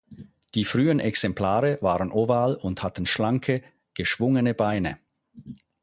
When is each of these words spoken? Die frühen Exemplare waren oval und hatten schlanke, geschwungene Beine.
Die 0.55 0.65
frühen 0.65 0.99
Exemplare 0.99 1.77
waren 1.81 2.11
oval 2.11 2.55
und 2.55 2.81
hatten 2.81 3.05
schlanke, 3.05 3.61
geschwungene 3.93 4.55
Beine. 4.55 4.97